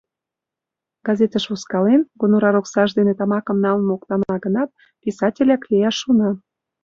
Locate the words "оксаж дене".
2.61-3.13